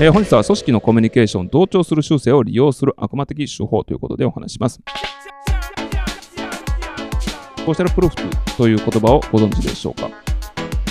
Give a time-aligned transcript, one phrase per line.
[0.00, 4.80] えー、本日は組織のコミュニケーション、同調する修正を利用する悪魔的手法ということでお話します。
[7.56, 10.08] ソーシャルプルーフという言葉をご存知でしょうか？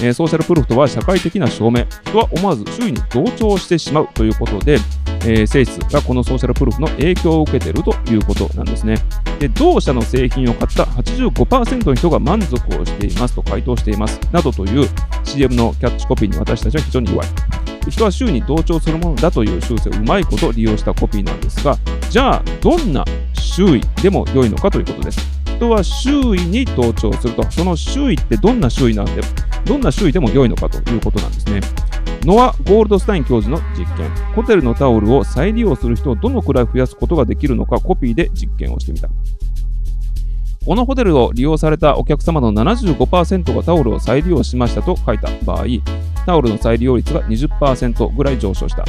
[0.01, 1.85] えー、ソーシャルプルーフとは社会的な証明。
[2.03, 4.77] 人は思わず周囲に同調してしまうということで、
[5.21, 8.97] えー、性質がこのソーシャルプルーフの影響を受けているということなんですね。
[9.39, 14.89] で同社の製品を買った85%の人が満足をしていますと回答していますなどという
[15.23, 17.56] CM のキャッチコピーに私たちは非常に弱い。
[17.89, 21.77] 人は周囲に同調するものだという修正をうまいこと利用したコピーなんですが、
[22.09, 25.19] じゃあ、どんな周囲でも良いのかということです。
[25.57, 29.21] 人は周囲に同調すると、その周囲ってどんな周囲なんで、
[29.65, 31.61] どんな周囲でも良いのかということなんですね。
[32.23, 34.09] ノア・ゴールドスタイン教授の実験。
[34.35, 39.09] ホテルのタオルを再利用する人をどのくらい増やすことができるのかコピーで実験をしてみた。
[40.65, 45.65] このホテルを利用されたお客様の75%がタオルを再利用しましたと書いた場合、
[46.27, 48.83] タオルの再利用率が20%ぐらい上昇した。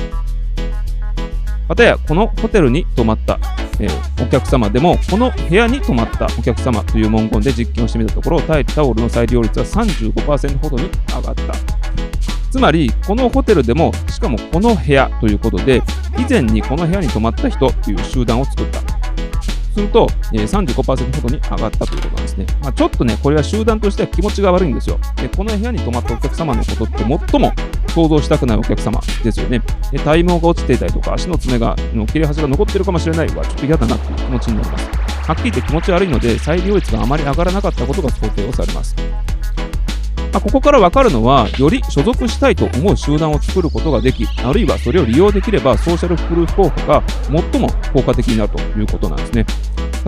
[1.69, 3.39] またや、このホテルに泊まった、
[3.79, 11.55] えー、お客様でも、この部屋に泊まったお客様という文言で実験をしてみたところ、タオルの再利用率は35%ほどに上がった。
[12.51, 15.81] つまり、このホテルでも、しかもこの部屋ということで、
[16.19, 18.88] 以前にこの部屋に泊まった人という集団を作った。
[19.73, 22.47] すると、えー、35%ほどに上がったということなんですね。
[22.63, 24.99] まあ、ちょっとね、これは集団としては気持ちが悪いんですよ。
[25.17, 27.53] でこの部屋に泊まったお客様のことって最も
[27.89, 29.63] 想像したくないお客様ですよね。
[29.91, 34.89] で体毛が落ちていたりとか、足の爪が、の切れ端が残ってるかもしれないは、ちょっと嫌だなっていう気持ちになります。
[35.29, 38.97] はっきり言って気持ち悪いので、再利用率があまり上がらなかったことが想定をされます。
[40.39, 49.45] まあ、ここから分かるのは、より所属したいと思う集団を作ることができ、あるいはそれを利用できれば、ソーシャルプルーフ効果が最も効果的になるということなんですね。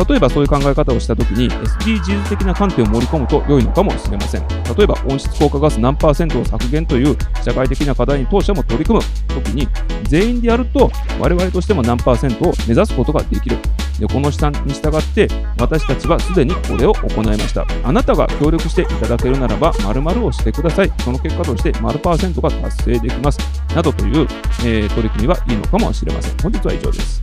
[0.08, 4.47] 例えばそういう考え方をしたときに SDGs 的な観点を盛り込むと良いのかもしれません。
[4.77, 9.67] 例えば温室効果ガス何パーセントを削減という社会的な課題に当社も取り組むときに
[10.05, 13.57] 全員でやると我々としても何パーセントを目指すことができる。
[14.00, 15.28] でこの下に従って
[15.58, 17.66] 私たちはすでにこれを行いました。
[17.84, 20.92] あなたが協力していただけるならば〇〇をしてください。
[21.05, 23.38] その結果として〇パーセントが達成できます。
[23.74, 24.27] などという、
[24.64, 26.36] えー、取り組みはいいのかもしれません。
[26.38, 27.22] 本日は以上です。